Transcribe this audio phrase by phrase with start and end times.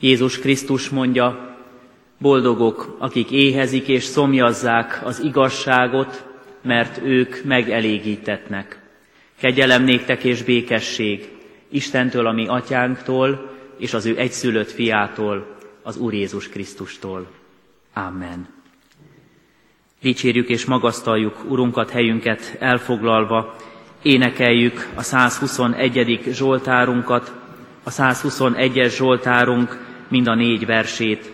[0.00, 1.56] Jézus Krisztus mondja,
[2.18, 6.24] boldogok, akik éhezik és szomjazzák az igazságot,
[6.62, 8.80] mert ők megelégítetnek.
[9.38, 11.28] Kegyelem néktek és békesség
[11.68, 17.26] Istentől, a mi atyánktól, és az ő egyszülött fiától, az Úr Jézus Krisztustól.
[17.94, 18.48] Amen.
[20.00, 23.56] Dicsérjük és magasztaljuk Urunkat helyünket elfoglalva,
[24.02, 26.20] énekeljük a 121.
[26.26, 27.32] Zsoltárunkat,
[27.82, 31.30] a 121-es Zsoltárunk mind a négy versét.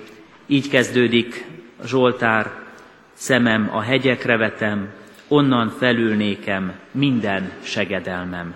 [0.47, 1.45] Így kezdődik
[1.85, 2.51] Zsoltár,
[3.13, 4.89] szemem a hegyekre vetem,
[5.29, 8.55] onnan felülnékem minden segedelmem.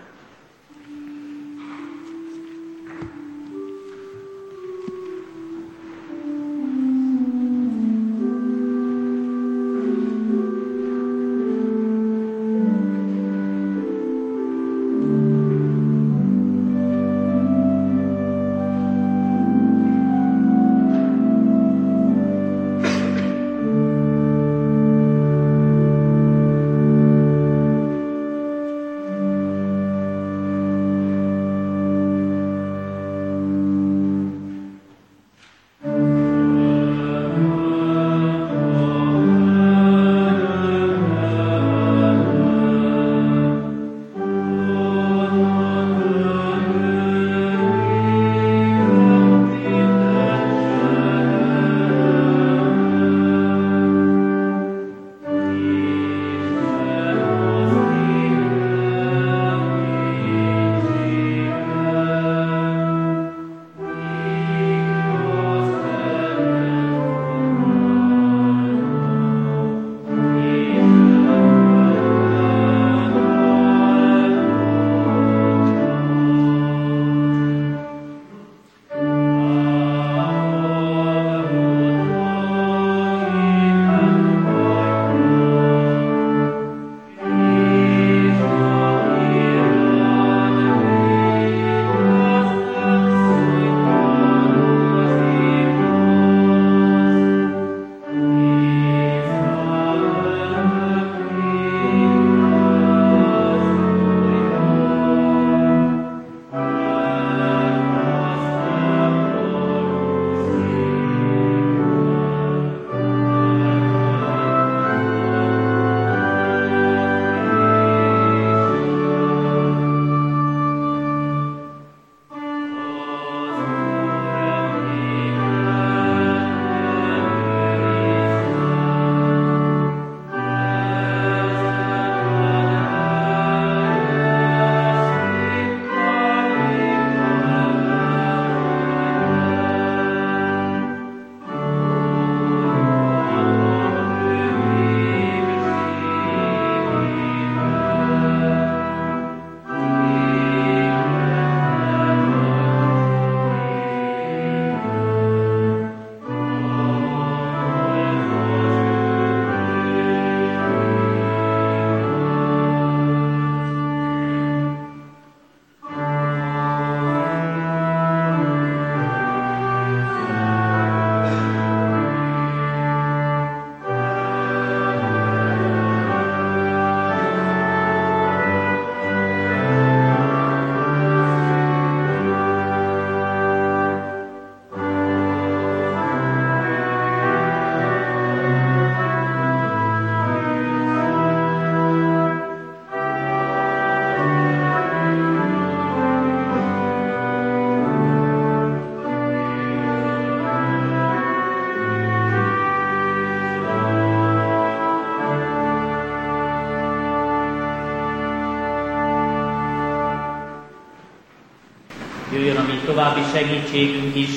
[213.33, 214.29] Segítségünk is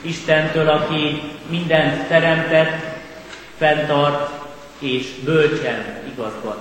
[0.00, 2.96] Istentől, aki mindent teremtett,
[3.58, 4.30] fenntart
[4.78, 6.58] és bölcsen igazgat.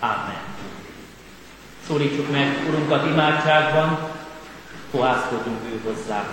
[0.00, 0.40] Amen.
[1.86, 3.98] Szólítsuk meg Urunkat imádságban,
[4.90, 6.24] fohászkodjunk ő hozzá.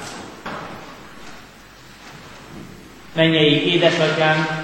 [3.14, 4.64] Mennyei édesatyánk,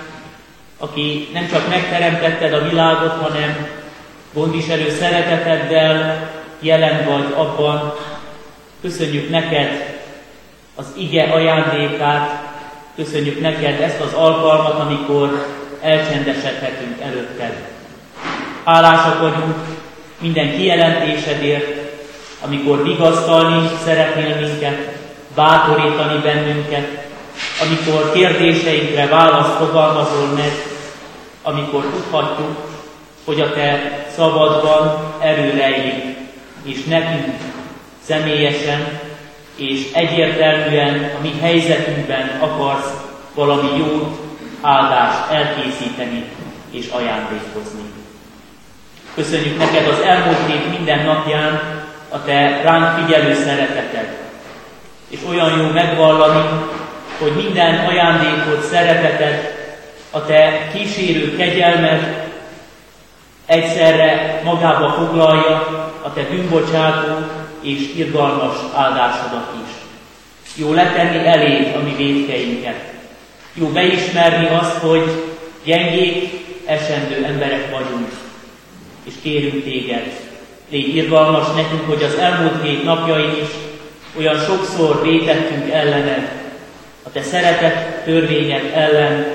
[0.78, 3.68] aki nem csak megteremtetted a világot, hanem
[4.34, 6.30] gondviselő szereteteddel
[6.60, 7.94] jelen vagy abban,
[8.84, 9.93] Köszönjük neked
[10.76, 12.42] az ige ajándékát,
[12.96, 15.48] köszönjük neked ezt az alkalmat, amikor
[15.82, 17.62] elcsendesedhetünk előtted.
[18.66, 19.56] Hálásak vagyunk
[20.20, 21.92] minden kijelentésedért,
[22.46, 24.96] amikor vigasztalni szeretnél minket,
[25.36, 26.88] bátorítani bennünket,
[27.62, 30.52] amikor kérdéseinkre választ fogalmazol meg,
[31.42, 32.58] amikor tudhatjuk,
[33.26, 35.54] hogy a Te szabadban erő
[36.64, 37.36] és nekünk
[38.06, 39.03] személyesen
[39.56, 42.94] és egyértelműen a mi helyzetünkben akarsz
[43.34, 44.20] valami jót,
[44.62, 46.26] áldást elkészíteni
[46.72, 47.82] és ajándékozni.
[49.16, 51.62] Köszönjük neked az elmúlt hét minden napján
[52.10, 54.18] a te ránk figyelő szereteted,
[55.10, 56.50] és olyan jó megvallani,
[57.20, 59.62] hogy minden ajándékot, szereteted,
[60.12, 62.30] a te kísérő kegyelmed
[63.46, 65.56] egyszerre magába foglalja
[66.02, 69.72] a te bűnbocsátó és irgalmas áldásodat is.
[70.56, 72.94] Jó letenni eléd a mi védkeinket.
[73.54, 75.24] Jó beismerni azt, hogy
[75.64, 78.12] gyengék, esendő emberek vagyunk,
[79.04, 80.20] és kérünk téged,
[80.70, 83.50] légy irgalmas nekünk, hogy az elmúlt hét napjain is
[84.18, 86.42] olyan sokszor vétettünk ellened,
[87.04, 89.26] a te szeretett törvényed ellen,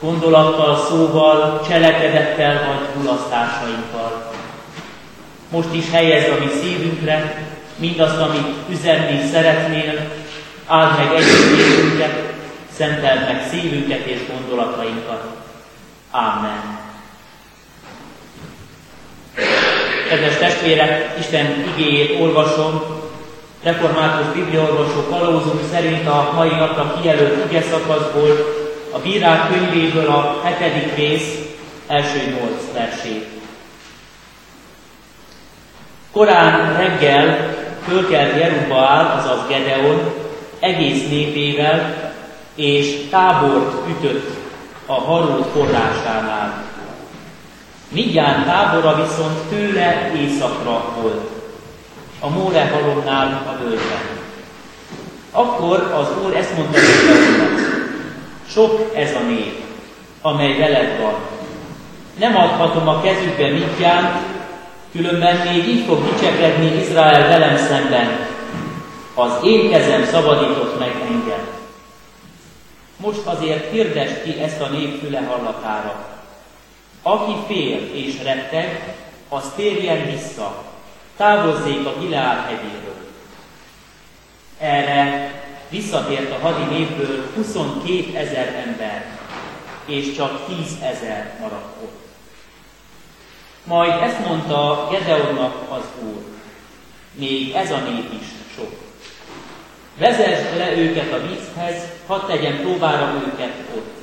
[0.00, 4.32] gondolattal, szóval, cselekedettel vagy mulasztásainkkal.
[5.50, 7.45] Most is helyezd a mi szívünkre
[7.76, 10.10] mindazt, amit üzenni szeretnél,
[10.66, 12.32] áld meg együttlétünket,
[12.76, 15.24] szenteld meg szívünket és gondolatainkat.
[16.10, 16.78] Amen.
[20.08, 22.82] Kedves testvérek, Isten igéjét olvasom,
[23.62, 28.30] református bibliaolvasó kalózunk szerint a mai napra kijelölt ige szakaszból,
[28.92, 31.34] a bírák könyvéből a hetedik rész
[31.86, 33.26] első nyolc versét.
[36.12, 37.55] Korán reggel
[37.88, 40.12] fölkelt Jerubbaál, azaz Gedeon,
[40.60, 42.12] egész népével,
[42.54, 44.36] és tábort ütött
[44.86, 46.64] a Harót forrásánál.
[47.88, 51.30] Mindjárt tábora viszont tőle északra volt,
[52.20, 54.16] a Móre halomnál a völgyben.
[55.30, 56.78] Akkor az Úr ezt mondta
[58.48, 59.64] sok ez a nép,
[60.22, 61.14] amely veled van.
[62.18, 64.35] Nem adhatom a kezükbe mindjárt,
[64.92, 68.26] különben még így fog dicsekedni Izrael velem szemben.
[69.14, 71.46] Az én kezem szabadított meg engem.
[72.96, 76.08] Most azért hirdest ki ezt a nép füle hallatára.
[77.02, 78.94] Aki fél és retteg,
[79.28, 80.64] az térjen vissza,
[81.16, 82.96] távozzék a Gileál hegyéről.
[84.58, 85.32] Erre
[85.68, 89.18] visszatért a hadi népből 22 ezer ember,
[89.86, 92.05] és csak 10 ezer maradt ott.
[93.66, 96.22] Majd ezt mondta Gedeonnak az Úr,
[97.12, 98.26] még ez a nép is
[98.56, 98.72] sok.
[99.98, 103.94] Vezesd le őket a vízhez, hadd tegyen próbára őket ott.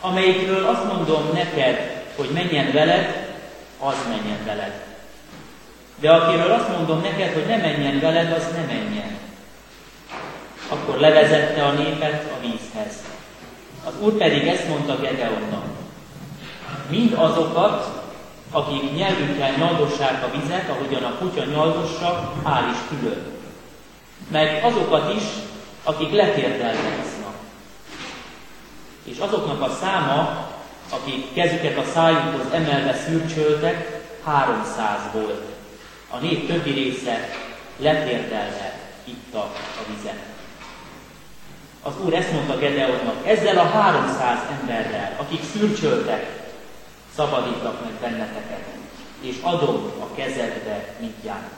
[0.00, 3.36] Amelyikről azt mondom neked, hogy menjen veled,
[3.78, 4.82] az menjen veled.
[6.00, 9.18] De akiről azt mondom neked, hogy ne menjen veled, az ne menjen.
[10.68, 12.94] Akkor levezette a népet a vízhez.
[13.84, 15.64] Az úr pedig ezt mondta Gedeonnak.
[16.88, 18.03] Mind azokat,
[18.54, 23.22] akik nyelvükkel nyaldossák a vizet, ahogyan a kutya nyaldossa, áll is külön.
[24.30, 25.22] Meg azokat is,
[25.82, 27.34] akik letérdelmeznak.
[29.04, 30.48] És azoknak a száma,
[30.90, 35.44] akik kezüket a szájukhoz emelve szürcsöltek, 300 volt.
[36.10, 37.28] A nép többi része
[37.76, 40.22] letérdelve itta a vizet.
[41.82, 46.43] Az Úr ezt mondta Gedeonnak, ezzel a 300 emberrel, akik szürcsöltek,
[47.16, 48.64] szabadítlak meg benneteket,
[49.20, 51.50] és adom a kezedbe mindjárt.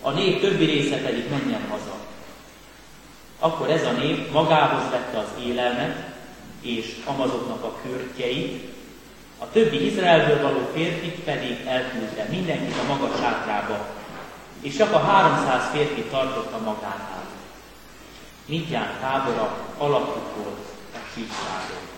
[0.00, 1.94] A nép többi része pedig menjen haza.
[3.38, 5.96] Akkor ez a nép magához vette az élelmet,
[6.60, 8.74] és amazoknak a körtjeit,
[9.38, 13.86] a többi Izraelből való férfit pedig elküldte mindenkit a maga sátrába,
[14.60, 17.24] és csak a 300 férfi tartotta magánál.
[18.46, 21.95] Mindjárt tábora alapjuk volt a síkságon.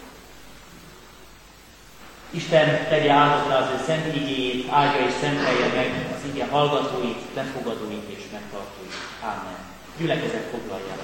[2.31, 8.09] Isten tegye áldott az ő szent igéjét, áldja és szentelje meg az ige hallgatóit, befogadóit
[8.17, 8.93] és megtartóit.
[9.23, 9.59] Ámen.
[9.99, 10.97] Gyülekezet foglalják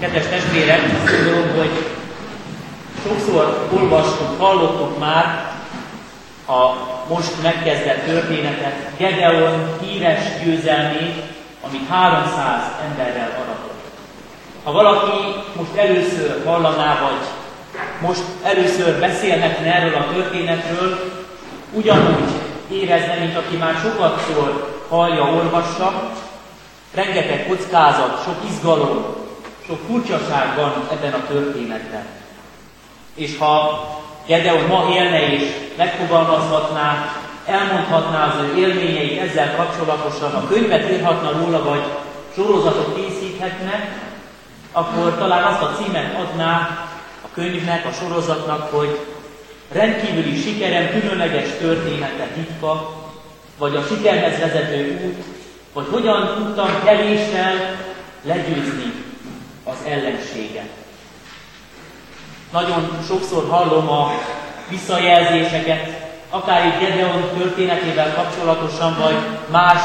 [0.00, 1.86] Kedves testvérek, azt gondolom, hogy
[3.02, 5.52] sokszor olvastuk, hallottuk már
[6.46, 6.74] a
[7.08, 11.22] most megkezdett történetet, Gedeon híres győzelmét,
[11.66, 13.59] amit 300 emberrel aratott.
[14.70, 17.26] Ha valaki most először hallaná, vagy
[18.00, 20.98] most először beszélhetne erről a történetről,
[21.72, 22.30] ugyanúgy
[22.68, 26.10] érezne, mint aki már sokszor hallja, olvassa,
[26.94, 29.04] rengeteg kockázat, sok izgalom,
[29.66, 32.04] sok furcsaság van ebben a történetben.
[33.14, 33.84] És ha
[34.26, 35.42] Gedeon ma élne és
[35.76, 37.12] megfogalmazhatná
[37.44, 41.82] elmondhatná az ő élményeit ezzel kapcsolatosan, a könyvet írhatna róla, vagy
[42.34, 44.08] sorozatot készíthetne,
[44.72, 46.78] akkor talán azt a címet adná
[47.22, 48.98] a könyvnek, a sorozatnak, hogy
[49.72, 52.94] rendkívüli sikerem különleges története titka,
[53.58, 55.24] vagy a sikerhez vezető út,
[55.72, 57.76] vagy hogyan tudtam keléssel
[58.22, 58.92] legyőzni
[59.64, 60.68] az ellenséget.
[62.52, 64.10] Nagyon sokszor hallom a
[64.68, 69.16] visszajelzéseket, akár egy Gedeon történetével kapcsolatosan, vagy
[69.50, 69.80] más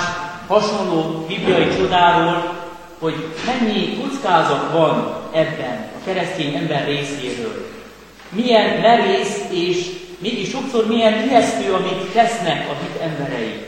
[0.48, 2.65] hasonló bibliai csodáról,
[3.06, 7.66] hogy mennyi kockázat van ebben a keresztény ember részéről.
[8.30, 13.66] Milyen merész és mégis sokszor milyen ijesztő, amit tesznek a hit emberei.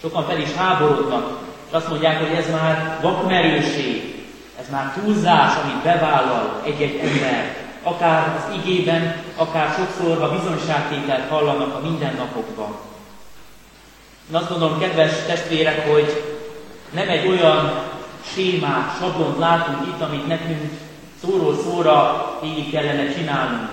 [0.00, 1.38] Sokan fel is háborodnak,
[1.68, 4.24] és azt mondják, hogy ez már vakmerőség,
[4.60, 11.74] ez már túlzás, amit bevállal egy-egy ember, akár az igében, akár sokszor a bizonyságtételt hallanak
[11.74, 12.76] a mindennapokban.
[14.30, 16.22] Én azt gondolom, kedves testvérek, hogy
[16.90, 17.89] nem egy olyan
[18.34, 20.72] sémát, sablont látunk itt, amit nekünk
[21.22, 23.70] szóról szóra végig kellene csinálnunk,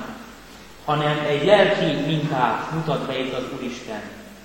[0.86, 4.02] hanem egy lelki mintát mutat be itt az Úristen.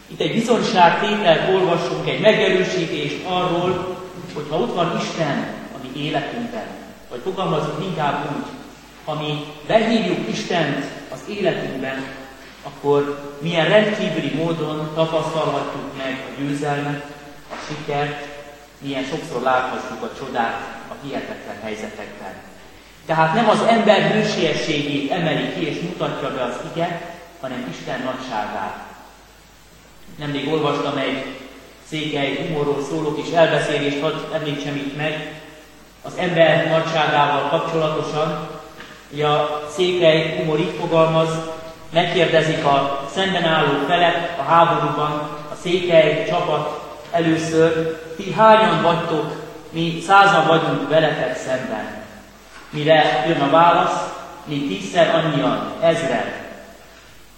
[0.07, 3.97] Itt egy bizonyságtételt olvassunk, egy megerősítést arról,
[4.35, 5.39] hogy ha ott van Isten
[5.75, 6.67] a mi életünkben,
[7.11, 8.47] vagy fogalmazunk inkább úgy,
[9.05, 12.05] ha mi behívjuk Istent az életünkben,
[12.63, 17.05] akkor milyen rendkívüli módon tapasztalhatjuk meg a győzelmet,
[17.51, 18.32] a sikert,
[18.83, 22.35] milyen sokszor láthatjuk a csodát a hihetetlen helyzetekben.
[23.07, 27.01] Tehát nem az ember hősiességét emeli ki és mutatja be az ige,
[27.41, 28.77] hanem Isten nagyságát.
[30.19, 31.39] Nemrég olvastam egy
[31.89, 35.41] székely humorról szóló kis elbeszélést, hadd említsem itt meg,
[36.03, 38.61] az ember nagyságával kapcsolatosan,
[39.13, 41.29] Ugye a székely humor így fogalmaz,
[41.93, 45.11] megkérdezik a szemben álló felek a háborúban,
[45.51, 46.82] a székely csapat
[47.13, 49.33] először, ti hányan vagytok,
[49.71, 52.01] mi százan vagyunk veletek szemben.
[52.71, 54.13] Mire jön a válasz,
[54.45, 56.33] mi tízszer annyian, ezren.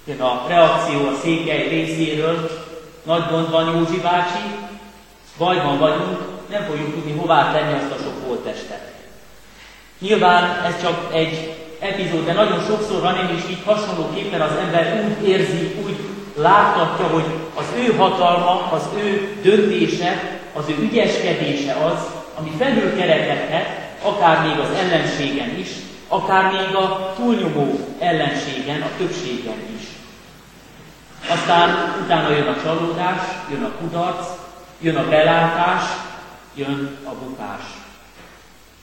[0.04, 2.50] Jön a reakció a székely részéről,
[3.02, 4.42] nagy gond van Józsi bácsi,
[5.38, 6.18] bajban vagyunk,
[6.50, 8.92] nem fogjuk tudni hová tenni azt a sok holttestet.
[9.98, 15.04] Nyilván ez csak egy epizód, de nagyon sokszor van, én is így hasonlóképpen az ember
[15.04, 17.24] úgy érzi, úgy láthatja, hogy
[17.54, 21.98] az ő hatalma, az ő döntése, az ő ügyeskedése az,
[22.38, 23.66] ami felülkerekedhet,
[24.02, 25.68] akár még az ellenségen is,
[26.08, 29.86] akár még a túlnyomó ellenségen, a többségen is.
[31.30, 34.26] Aztán utána jön a csalódás, jön a kudarc,
[34.80, 35.82] jön a belátás,
[36.54, 37.62] jön a bukás.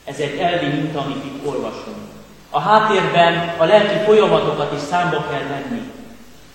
[0.05, 2.09] Ez egy elvi minta, amit itt olvasunk.
[2.49, 5.81] A háttérben a lelki folyamatokat is számba kell venni.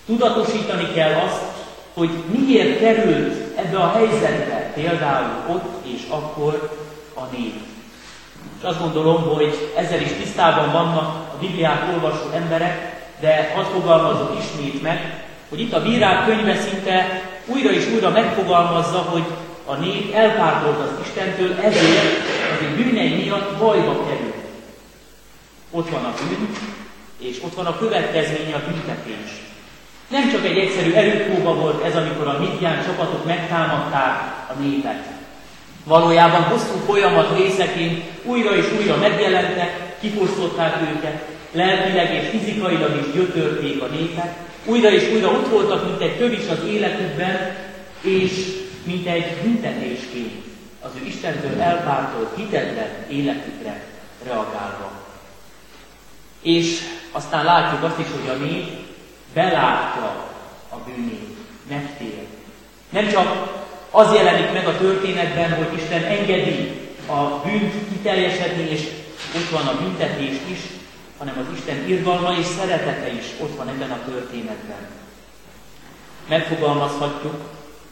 [0.07, 1.41] Tudatosítani kell azt,
[1.93, 6.77] hogy miért került ebbe a helyzetbe, például ott és akkor
[7.13, 7.53] a nép.
[8.57, 14.37] És azt gondolom, hogy ezzel is tisztában vannak a Bibliát olvasó emberek, de hadd fogalmazok
[14.39, 19.23] ismét meg, hogy itt a bírák könyve szinte újra és újra megfogalmazza, hogy
[19.65, 22.17] a nép elpártolt az Istentől, ezért
[22.53, 24.35] az ő bűnei miatt bajba került.
[25.71, 26.49] Ott van a bűn,
[27.19, 29.45] és ott van a következménye a büntetés.
[30.07, 35.03] Nem csak egy egyszerű erőpróba volt ez, amikor a Midian csapatok megtámadták a népet.
[35.83, 43.81] Valójában hosszú folyamat részeként újra és újra megjelentek, kifosztották őket, lelkileg és fizikailag is gyötörték
[43.81, 44.35] a népet,
[44.65, 47.55] újra és újra ott voltak, mint egy tövis az életükben,
[48.01, 48.31] és
[48.83, 50.43] mint egy büntetésként
[50.81, 53.81] az ő Istentől elpártolt hitetlen életükre
[54.25, 54.91] reagálva.
[56.41, 56.79] És
[57.11, 58.86] aztán látjuk azt is, hogy a nép
[59.37, 60.25] belátja
[60.69, 61.37] a bűnét,
[61.69, 62.25] megtér.
[62.89, 63.27] Nem csak
[63.91, 66.71] az jelenik meg a történetben, hogy Isten engedi
[67.07, 68.81] a bűnt kiteljesedni, és
[69.35, 70.59] ott van a büntetés is,
[71.17, 74.87] hanem az Isten irgalma és szeretete is ott van ebben a történetben.
[76.27, 77.35] Megfogalmazhatjuk,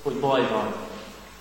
[0.03, 0.73] hogy baj van.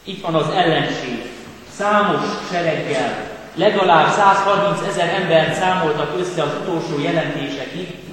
[0.04, 1.30] Itt van az ellenség,
[1.76, 2.20] számos
[2.50, 8.03] sereggel, legalább 130 ezer embert számoltak össze az utolsó jelentésekig,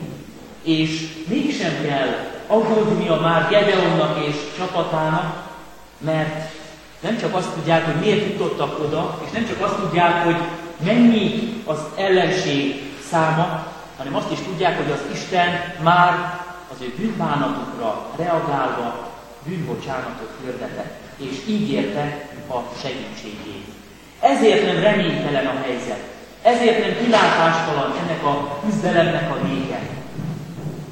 [0.62, 5.50] és mégsem kell aggódnia már Gedeonnak és csapatának,
[5.98, 6.52] mert
[7.00, 10.38] nem csak azt tudják, hogy miért jutottak oda, és nem csak azt tudják, hogy
[10.86, 16.40] mennyi az ellenség száma, hanem azt is tudják, hogy az Isten már
[16.72, 19.10] az ő bűnbánatukra reagálva
[19.46, 23.66] bűnbocsánatot hirdetett, és ígérte a segítségét.
[24.20, 26.04] Ezért nem reménytelen a helyzet.
[26.42, 29.80] Ezért nem kilátástalan ennek a küzdelemnek a vége.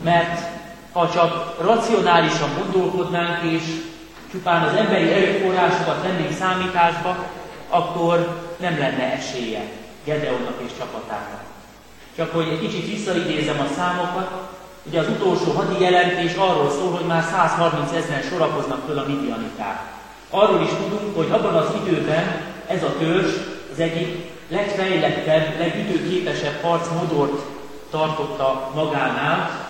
[0.03, 0.59] Mert
[0.91, 3.61] Ha csak racionálisan gondolkodnánk, és
[4.31, 7.15] csupán az emberi erőforrásokat vennénk számításba,
[7.69, 9.61] akkor nem lenne esélye
[10.03, 11.43] Gedeonnak és csapatának.
[12.15, 14.29] Csak hogy egy kicsit visszaidézem a számokat,
[14.83, 19.81] ugye az utolsó hadi jelentés arról szól, hogy már 130 ezeren sorakoznak föl a midianiták.
[20.29, 23.33] Arról is tudunk, hogy abban az időben ez a törzs
[23.71, 27.41] az egyik legfejlettebb, legütőképesebb harcmodort
[27.89, 29.68] tartotta magánál,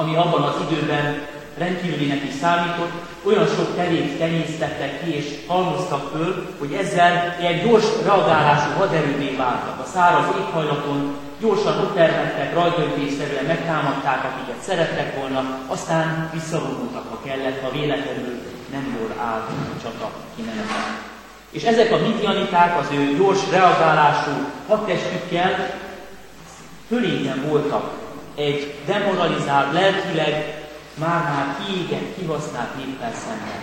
[0.00, 1.26] ami abban az időben
[1.58, 7.86] rendkívülinek is számított, olyan sok terét tenyésztettek ki és halmoztak föl, hogy ezzel egy gyors
[8.04, 9.80] reagálású haderővé váltak.
[9.80, 17.62] A száraz éghajlaton gyorsan ott termettek, rajtaütésszerűen megtámadták, akiket szerettek volna, aztán visszavonultak, ha kellett,
[17.62, 18.34] ha véletlenül
[18.70, 19.40] nem jól áll
[19.76, 21.06] a csata kimenete.
[21.50, 24.30] És ezek a midianiták az ő gyors reagálású
[24.68, 25.70] hadtestükkel
[26.88, 28.07] fölényen voltak
[28.38, 30.64] egy demoralizált, lelkileg
[30.94, 33.62] már-már kiégett, kihasznált néppel szemben.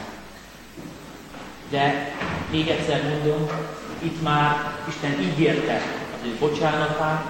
[1.70, 2.14] De
[2.52, 3.50] még egyszer mondom,
[4.00, 5.82] itt már Isten ígérte
[6.16, 7.26] az ő bocsánatát,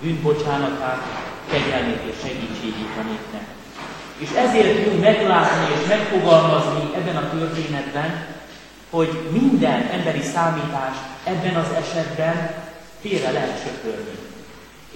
[0.00, 1.02] bűnbocsánatát,
[1.50, 3.46] kegyelmét és segítségét a népnek.
[4.18, 8.26] És ezért jó meglátni és megfogalmazni ebben a történetben,
[8.90, 12.54] hogy minden emberi számítás ebben az esetben
[13.00, 14.35] félre lehet söpörni.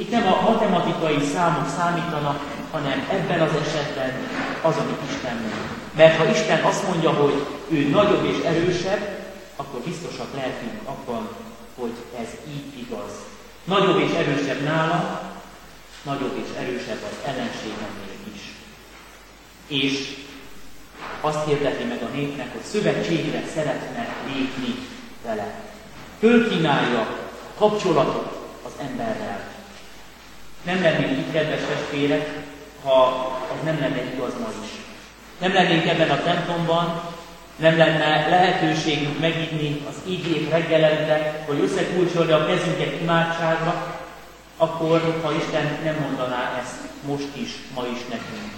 [0.00, 2.40] Itt nem a matematikai számok számítanak,
[2.70, 4.12] hanem ebben az esetben
[4.62, 5.70] az, amit Isten mond.
[5.96, 9.18] Mert ha Isten azt mondja, hogy ő nagyobb és erősebb,
[9.56, 11.28] akkor biztosak lehetünk abban,
[11.78, 13.12] hogy ez így igaz.
[13.64, 15.22] Nagyobb és erősebb nála,
[16.02, 18.40] nagyobb és erősebb az ellenségemnél is.
[19.66, 20.16] És
[21.20, 24.74] azt hirdeti meg a népnek, hogy szövetségre szeretne lépni
[25.24, 25.54] vele.
[26.18, 29.58] Fölkínálja a kapcsolatot az emberrel.
[30.64, 32.42] Nem lennénk itt, kedves testvérek,
[32.84, 33.02] ha
[33.52, 34.70] az nem lenne igaz ma is.
[35.38, 37.02] Nem lennénk ebben a templomban,
[37.56, 43.98] nem lenne lehetőségünk megidni az igét reggelente, hogy összekulcsolja a kezünket imádságra,
[44.56, 48.52] akkor, ha Isten nem mondaná ezt most is, ma is nekünk.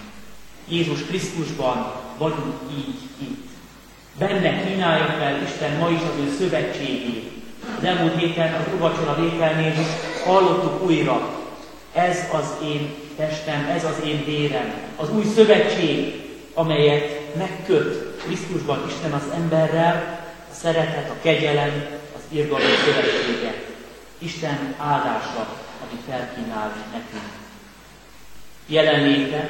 [0.67, 3.47] Jézus Krisztusban vagyunk így itt.
[4.17, 7.31] Benne kínálja fel Isten ma is az ő szövetségét.
[7.77, 9.87] Az elmúlt héten az uvacsora vételnél is
[10.25, 11.42] hallottuk újra,
[11.93, 14.73] ez az én testem, ez az én vérem.
[14.95, 16.21] Az új szövetség,
[16.53, 20.19] amelyet megköt Krisztusban Isten az emberrel,
[20.51, 23.63] a szeretet, a kegyelem, az irgalmi szövetsége.
[24.17, 25.47] Isten áldása,
[25.87, 27.31] amit felkínál nekünk.
[28.67, 29.49] Jelenléte,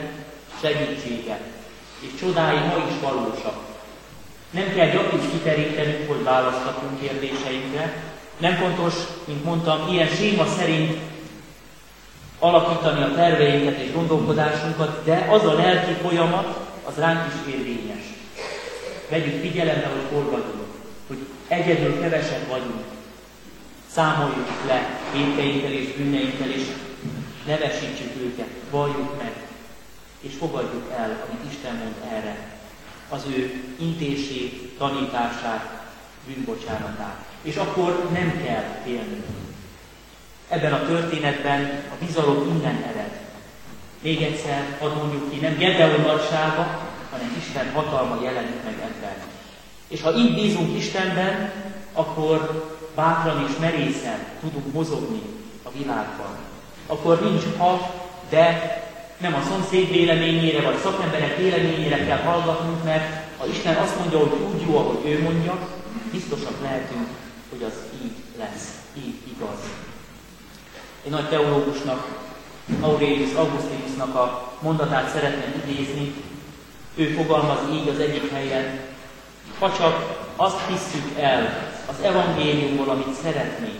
[0.61, 1.39] segítsége
[2.03, 3.55] és csodái ma is valósak.
[4.49, 8.03] Nem kell gyakran kiterítenünk, hogy választatunk kérdéseinkre.
[8.37, 8.93] Nem fontos,
[9.25, 10.97] mint mondtam, ilyen séma szerint
[12.43, 18.03] alakítani a terveinket és gondolkodásunkat, de az a lelki folyamat, az ránk is érvényes.
[19.09, 20.67] Vegyük figyelembe, hogy hol vagyunk,
[21.07, 22.83] hogy egyedül kevesebb vagyunk.
[23.91, 26.63] Számoljuk le vétkeinkkel és bűneinkkel, és
[27.45, 29.33] nevesítsük őket, valljuk meg,
[30.19, 32.37] és fogadjuk el, amit Isten mond erre.
[33.09, 35.83] Az ő intését, tanítását,
[36.27, 37.25] bűnbocsánatát.
[37.41, 39.25] És akkor nem kell félnünk.
[40.53, 41.61] Ebben a történetben
[41.91, 43.19] a bizalom innen ered.
[44.01, 46.79] Még egyszer hadd mondjuk ki, nem Gedeon nagysága,
[47.11, 49.15] hanem Isten hatalma jelenik meg ebben.
[49.87, 51.51] És ha így bízunk Istenben,
[51.93, 55.21] akkor bátran és merészen tudunk mozogni
[55.63, 56.37] a világban.
[56.87, 57.93] Akkor nincs ha,
[58.29, 58.77] de
[59.17, 64.39] nem a szomszéd véleményére, vagy szakemberek véleményére kell hallgatnunk, mert ha Isten azt mondja, hogy
[64.53, 65.57] úgy jó, ahogy ő mondja,
[66.11, 67.07] biztosak lehetünk,
[67.49, 69.82] hogy az így lesz, így igaz.
[71.03, 72.07] Egy nagy teológusnak,
[72.81, 76.13] Aurelius Augustinusnak a mondatát szeretném idézni.
[76.95, 78.79] Ő fogalmaz így az egyik helyen,
[79.59, 83.79] ha csak azt hiszük el az evangéliumból, amit szeretnénk,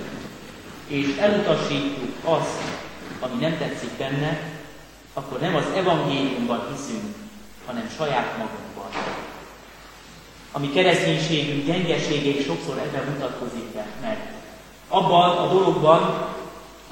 [0.88, 2.62] és elutasítjuk azt,
[3.20, 4.40] ami nem tetszik benne,
[5.14, 7.16] akkor nem az evangéliumban hiszünk,
[7.66, 9.02] hanem saját magunkban.
[10.52, 14.34] Ami kereszténységünk gyengesége sokszor ebben mutatkozik meg.
[14.88, 16.28] Abban a dologban,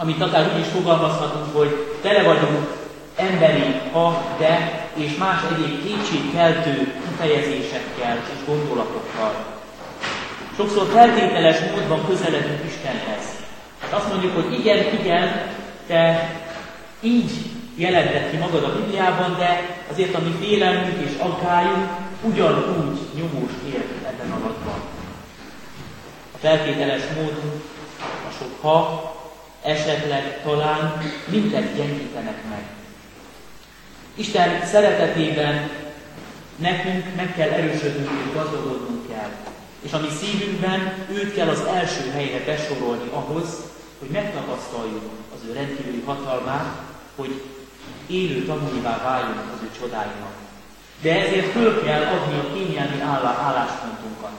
[0.01, 2.67] amit akár úgy is fogalmazhatunk, hogy tele vagyunk
[3.15, 9.33] emberi, ha, de és más egyéb kétségkeltő kifejezésekkel és gondolatokkal.
[10.55, 13.25] Sokszor feltételes módban közeledünk Istenhez.
[13.89, 15.53] Azt mondjuk, hogy igen, igen,
[15.87, 16.29] te
[17.01, 17.31] így
[17.75, 21.89] jelented ki magad a Bibliában, de azért a mi félelmünk és aggályunk
[22.21, 24.79] ugyanúgy nyomós ér ebben alatban.
[26.33, 27.63] A feltételes módunk,
[27.99, 29.19] a sok ha,
[29.61, 32.63] esetleg talán mindet gyengítenek meg.
[34.15, 35.69] Isten szeretetében
[36.55, 39.29] nekünk meg kell erősödnünk és gazdagodnunk kell.
[39.81, 43.45] És ami szívünkben, őt kell az első helyre besorolni ahhoz,
[43.99, 46.81] hogy megtapasztaljuk az ő rendkívüli hatalmát,
[47.15, 47.41] hogy
[48.07, 50.33] élő tanulivá váljunk az ő csodáinak.
[51.01, 54.31] De ezért föl kell adni a kényelmi álláspontunkat.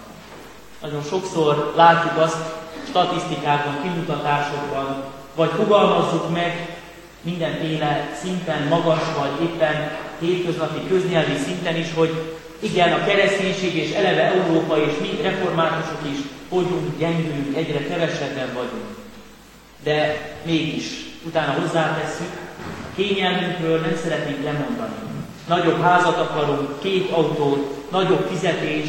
[0.81, 6.77] Nagyon sokszor látjuk azt statisztikákban, kimutatásokban, vagy fogalmazzuk meg
[7.23, 9.91] mindenféle szinten, magas vagy éppen
[10.21, 16.19] hétköznapi köznyelvi szinten is, hogy igen, a kereszténység és eleve Európa és mi reformátusok is
[16.49, 18.97] fogyunk, gyengülünk, egyre kevesebben vagyunk.
[19.83, 20.85] De mégis,
[21.27, 24.95] utána hozzátesszük, a kényelmünkről nem szeretnénk lemondani.
[25.49, 28.87] Nagyobb házat akarunk, két autót, nagyobb fizetés,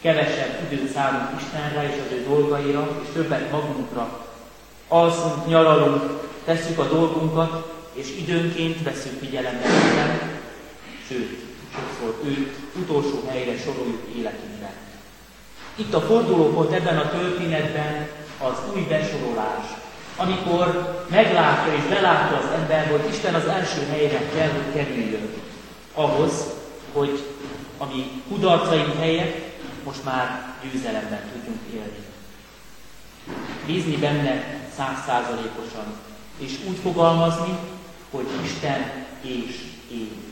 [0.00, 4.26] kevesebb időt szállunk Istenre és az ő dolgaira, és többet magunkra.
[4.88, 10.40] Alszunk, nyaralunk, tesszük a dolgunkat, és időnként veszünk figyelembe Isten,
[11.08, 11.44] sőt,
[11.74, 14.72] sokszor őt utolsó helyre soroljuk életünkben.
[15.76, 19.64] Itt a fordulópont ebben a történetben az új besorolás,
[20.16, 20.66] amikor
[21.10, 25.28] meglátja és belátja az ember, hogy Isten az első helyre kell, hogy kerüljön.
[25.94, 26.32] Ahhoz,
[26.92, 27.22] hogy
[27.78, 29.52] ami kudarcaink helyett
[29.84, 32.04] most már győzelemben tudjunk élni.
[33.66, 35.84] Bízni benne százszázalékosan,
[36.38, 37.58] és úgy fogalmazni,
[38.10, 40.22] hogy Isten és én.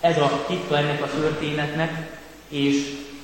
[0.00, 2.18] Ez a titka ennek a történetnek,
[2.48, 2.76] és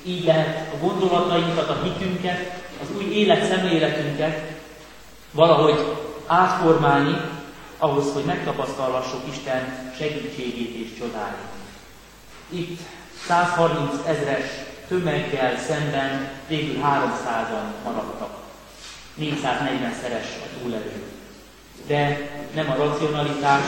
[0.03, 4.59] így lehet a gondolatainkat, a hitünket, az új élet szemléletünket
[5.31, 5.95] valahogy
[6.27, 7.21] átformálni,
[7.77, 11.47] ahhoz, hogy megtapasztalhassuk Isten segítségét és csodáit.
[12.49, 12.79] Itt
[13.27, 14.45] 130 ezres
[14.87, 18.48] tömeggel szemben végül 300-an maradtak.
[19.19, 21.03] 440-szeres a túlerő.
[21.87, 23.63] De nem a racionalitás,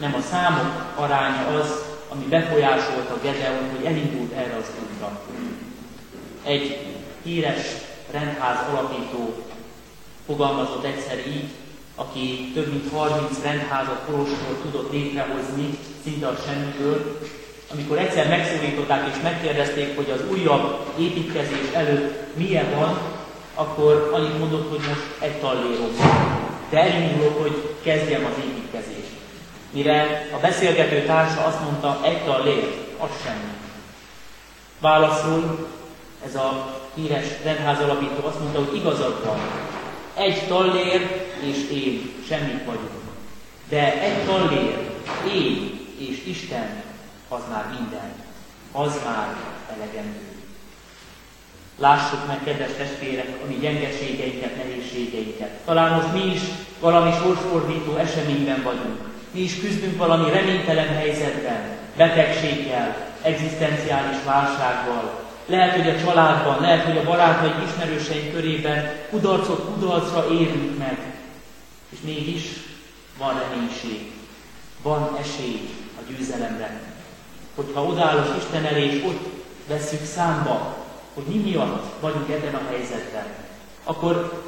[0.00, 5.20] nem a számok aránya az, ami befolyásolta Gedeon, hogy elindult erre az útra.
[6.44, 6.86] Egy
[7.22, 7.66] híres
[8.10, 9.42] rendház alapító
[10.26, 11.48] fogalmazott egyszer így,
[11.94, 17.20] aki több mint 30 rendházat, kolostort tudott létrehozni, szinte a semmiből,
[17.72, 23.17] amikor egyszer megszólították és megkérdezték, hogy az újabb építkezés előtt milyen van,
[23.58, 26.46] akkor annyit mondott, hogy most egy tallérom van.
[26.70, 29.10] De elindulok, hogy kezdjem az építkezést.
[29.70, 33.52] Mire a beszélgető társa azt mondta, egy tallér, az semmi.
[34.80, 35.68] Válaszul
[36.24, 39.38] ez a híres rendház alapító azt mondta, hogy igazad van.
[40.14, 43.02] Egy tallér és én semmit vagyunk.
[43.68, 44.90] De egy tallér,
[45.34, 46.82] én és Isten
[47.28, 48.12] az már minden,
[48.72, 49.36] az már
[49.76, 50.37] elegendő.
[51.78, 55.50] Lássuk meg, kedves testvérek, a mi gyengeségeinket, nehézségeinket.
[55.64, 56.40] Talán most mi is
[56.80, 59.00] valami sorsfordító eseményben vagyunk.
[59.30, 65.26] Mi is küzdünk valami reménytelen helyzetben, betegséggel, egzisztenciális válsággal.
[65.46, 70.98] Lehet, hogy a családban, lehet, hogy a barátaink, ismerőseink körében kudarcot kudarcra érünk meg.
[71.90, 72.42] És mégis
[73.18, 74.12] van reménység,
[74.82, 76.96] van esély a győzelemre
[77.58, 79.26] hogyha odállok Isten elé, és ott
[79.68, 80.77] veszük számba,
[81.18, 83.26] hogy mi miatt vagyunk ebben a helyzetben,
[83.84, 84.42] akkor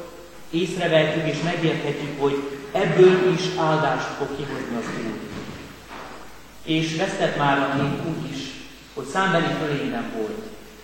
[0.49, 5.19] észrevehetjük és megérthetjük, hogy ebből is áldást fog kihozni az Úr.
[6.63, 8.39] És vesztett már a nép úgy is,
[8.93, 10.41] hogy számbeli fölényben volt.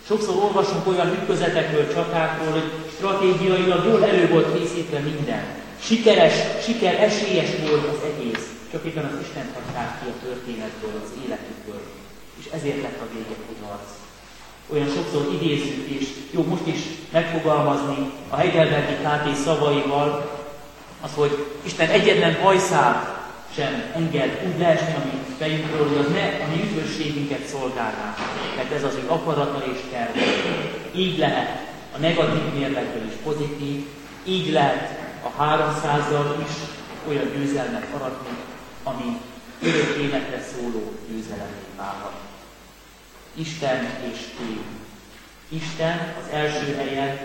[0.07, 5.43] Sokszor olvasunk olyan ütközetekről, csatákról, hogy stratégiailag jól elő volt készítve minden.
[5.79, 8.51] Sikeres, siker esélyes volt az egész.
[8.71, 11.81] Csak éppen az Isten hagyták ki a történetből, az életükből
[12.39, 13.35] és ezért lett a vége.
[14.73, 16.79] Olyan sokszor idézzük, és jó most is
[17.11, 20.37] megfogalmazni a Heidelbergi KT szavaival,
[21.01, 23.17] az, hogy Isten egyetlen hajszát
[23.55, 28.15] sem enged úgy leesni a mi fejünkről, hogy az ne a mi üdvösségünket szolgálná,
[28.55, 30.19] mert ez az ő akarata és terve.
[30.95, 33.85] Így lehet a negatív mérlekből is pozitív,
[34.25, 36.53] így lehet a háromszázzal is
[37.07, 38.37] olyan győzelmet aratni,
[38.83, 39.17] ami
[39.61, 42.26] örök életre szóló győzelemé válhat.
[43.37, 44.65] Isten és én.
[45.49, 47.19] Isten az első helyen,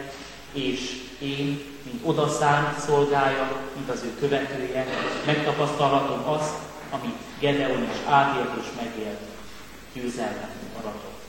[0.53, 4.87] és én, mint odaszánt szolgája, mint az ő követője,
[5.27, 6.55] megtapasztalhatom azt,
[6.91, 9.21] amit Gedeon is átélt és megélt,
[9.95, 11.23] győzelmet aratott.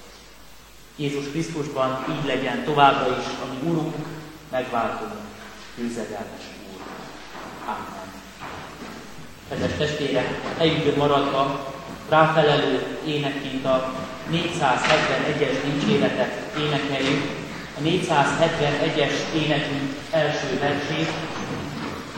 [0.95, 3.95] Jézus Krisztusban így legyen továbbra is, ami Urunk,
[4.51, 5.13] megváltunk,
[5.77, 6.43] győzedelmes
[6.73, 6.81] Úr.
[7.65, 8.11] Amen.
[9.49, 11.73] Kedves testvérek, helyünkön maradva
[12.09, 13.93] ráfelelő énekként a
[14.31, 17.23] 471-es dicséretet énekeljük,
[17.77, 21.11] a 471-es énekünk első versét.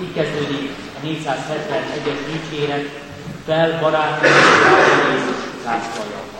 [0.01, 0.71] Így kezdődik
[1.01, 2.89] a 471-es dicséret,
[3.45, 4.33] fel barátunk,
[5.11, 6.34] Jézus látszaja.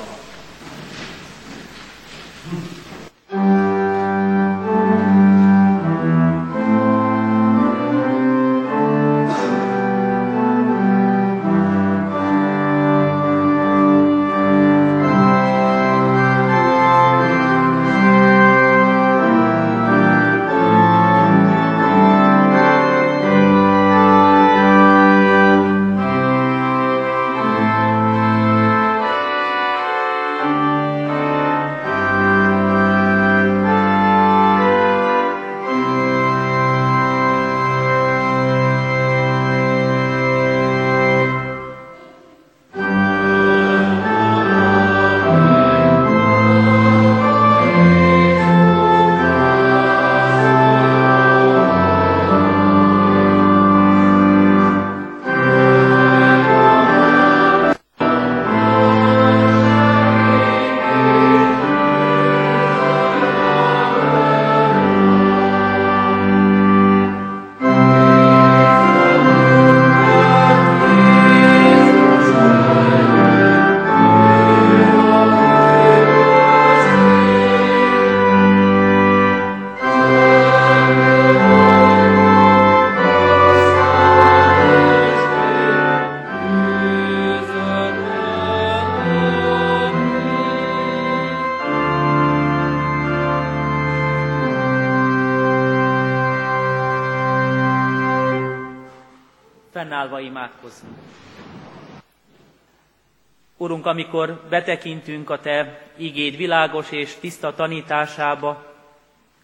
[103.86, 108.66] Urunk, amikor betekintünk a Te igéd világos és tiszta tanításába,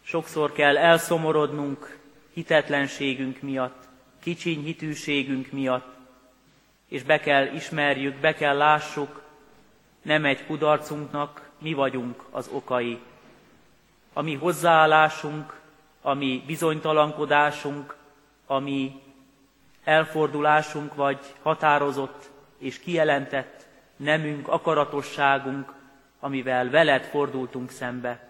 [0.01, 1.99] sokszor kell elszomorodnunk
[2.33, 3.83] hitetlenségünk miatt,
[4.21, 5.95] kicsiny hitűségünk miatt,
[6.87, 9.21] és be kell ismerjük, be kell lássuk,
[10.01, 12.99] nem egy kudarcunknak mi vagyunk az okai.
[14.13, 15.59] A mi hozzáállásunk,
[16.01, 17.95] a mi bizonytalankodásunk,
[18.45, 19.01] a mi
[19.83, 23.69] elfordulásunk vagy határozott és kijelentett
[24.03, 25.73] nemünk, akaratosságunk,
[26.19, 28.29] amivel veled fordultunk szembe.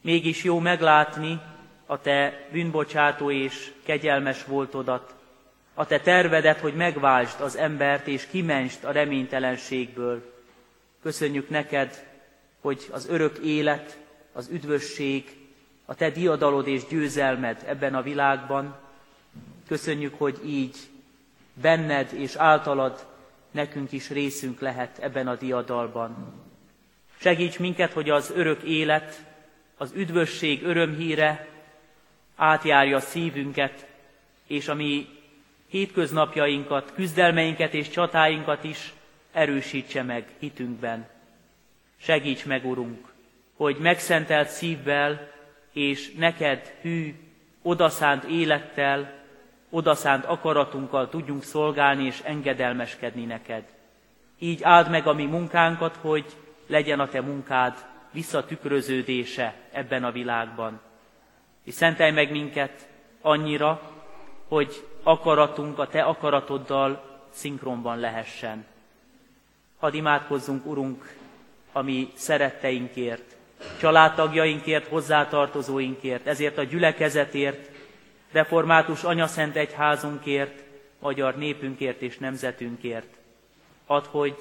[0.00, 1.40] Mégis jó meglátni
[1.86, 5.14] a te bűnbocsátó és kegyelmes voltodat,
[5.74, 10.32] a te tervedet, hogy megváltsd az embert és kimentsd a reménytelenségből.
[11.02, 12.06] Köszönjük neked,
[12.60, 13.98] hogy az örök élet,
[14.32, 15.36] az üdvösség,
[15.84, 18.76] a te diadalod és győzelmed ebben a világban,
[19.72, 20.76] Köszönjük, hogy így
[21.54, 23.06] benned és általad
[23.52, 26.42] nekünk is részünk lehet ebben a diadalban.
[27.18, 29.24] Segíts minket, hogy az örök élet,
[29.76, 31.48] az üdvösség örömhíre
[32.36, 33.86] átjárja szívünket,
[34.46, 35.08] és a mi
[35.68, 38.92] hétköznapjainkat, küzdelmeinket és csatáinkat is
[39.32, 41.08] erősítse meg hitünkben.
[41.96, 43.12] Segíts meg, Urunk,
[43.56, 45.30] hogy megszentelt szívvel
[45.72, 47.14] és neked hű,
[47.62, 49.21] odaszánt élettel
[49.72, 53.64] odaszánt akaratunkkal tudjunk szolgálni és engedelmeskedni neked.
[54.38, 56.24] Így áld meg a mi munkánkat, hogy
[56.66, 60.80] legyen a te munkád visszatükröződése ebben a világban.
[61.64, 62.88] És szentelj meg minket
[63.20, 63.80] annyira,
[64.48, 68.64] hogy akaratunk a te akaratoddal szinkronban lehessen.
[69.78, 71.14] Hadd imádkozzunk, Urunk,
[71.72, 73.36] a mi szeretteinkért,
[73.80, 77.71] családtagjainkért, hozzátartozóinkért, ezért a gyülekezetért,
[78.32, 80.62] református anyaszent egyházunkért,
[80.98, 83.16] magyar népünkért és nemzetünkért.
[83.86, 84.36] Add, hogy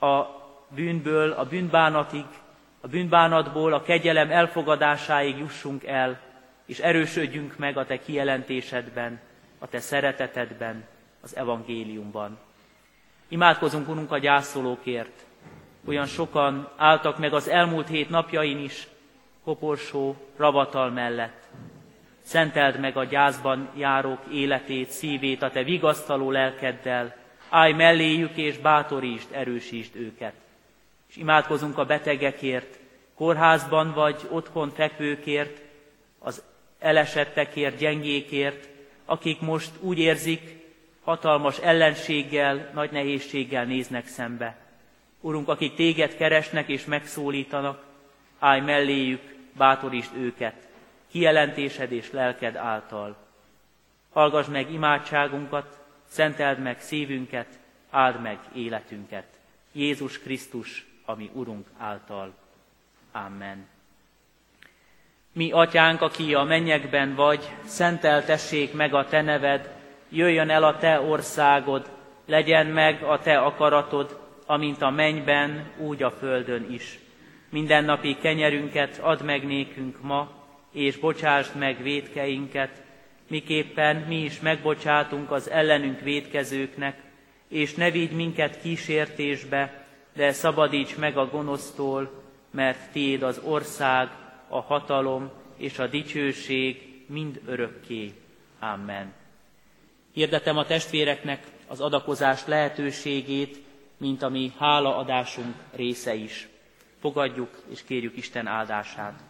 [0.00, 0.22] a
[0.68, 2.24] bűnből, a bűnbánatig,
[2.80, 6.20] a bűnbánatból a kegyelem elfogadásáig jussunk el,
[6.66, 9.20] és erősödjünk meg a Te kijelentésedben,
[9.58, 10.84] a Te szeretetedben,
[11.22, 12.38] az evangéliumban.
[13.28, 15.24] Imádkozunk, Urunk, a gyászolókért.
[15.86, 18.88] Olyan sokan álltak meg az elmúlt hét napjain is,
[19.44, 21.48] koporsó, ravatal mellett.
[22.26, 27.16] Szenteld meg a gyászban járók életét, szívét a te vigasztaló lelkeddel,
[27.48, 30.32] állj melléjük és bátorítsd, erősítsd őket.
[31.08, 32.78] És imádkozunk a betegekért,
[33.14, 35.60] kórházban vagy otthon fekvőkért,
[36.18, 36.42] az
[36.78, 38.68] elesettekért, gyengékért,
[39.04, 40.40] akik most úgy érzik,
[41.04, 44.56] hatalmas ellenséggel, nagy nehézséggel néznek szembe.
[45.20, 47.84] Urunk, akik téged keresnek és megszólítanak,
[48.38, 49.20] állj melléjük,
[49.56, 50.65] bátorítsd őket
[51.16, 53.16] kijelentésed és lelked által.
[54.12, 57.46] Hallgass meg imádságunkat, szenteld meg szívünket,
[57.90, 59.24] áld meg életünket.
[59.72, 62.34] Jézus Krisztus, ami Urunk által.
[63.12, 63.66] Amen.
[65.32, 69.74] Mi, atyánk, aki a mennyekben vagy, szenteltessék meg a te neved,
[70.08, 71.90] jöjjön el a te országod,
[72.26, 76.98] legyen meg a Te akaratod, amint a mennyben, úgy a földön is.
[77.48, 80.35] Mindennapi kenyerünket add meg nékünk ma,
[80.76, 82.82] és bocsásd meg védkeinket,
[83.28, 87.02] miképpen mi is megbocsátunk az ellenünk védkezőknek,
[87.48, 94.08] és ne vigy minket kísértésbe, de szabadíts meg a gonosztól, mert Tiéd az ország,
[94.48, 98.12] a hatalom és a dicsőség mind örökké.
[98.58, 99.12] Amen.
[100.12, 103.58] Hirdetem a testvéreknek az adakozás lehetőségét,
[103.96, 106.48] mint a mi hálaadásunk része is.
[107.00, 109.20] Fogadjuk és kérjük Isten áldását.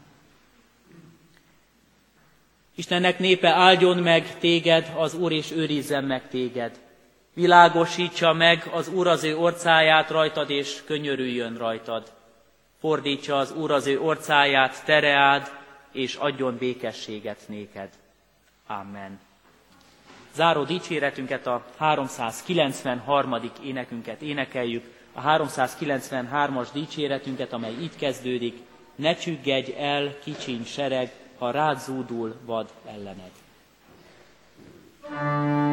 [2.79, 6.79] Istennek népe áldjon meg téged, az Úr és őrizzen meg téged.
[7.35, 12.13] Világosítsa meg az Úr az ő orcáját rajtad, és könyörüljön rajtad.
[12.81, 15.51] Fordítsa az Úr az ő orcáját tereád,
[15.93, 17.89] és adjon békességet néked.
[18.67, 19.21] Amen.
[20.35, 23.37] Záró dicséretünket, a 393.
[23.65, 28.57] énekünket énekeljük, a 393-as dicséretünket, amely itt kezdődik,
[28.95, 33.33] ne csüggedj el, kicsiny sereg, ha rád zúdul vad ellened.
[35.09, 35.66] thank you